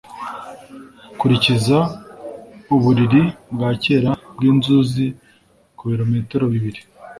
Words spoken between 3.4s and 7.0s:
bwa kera bwinzuzi kubirometero bibiri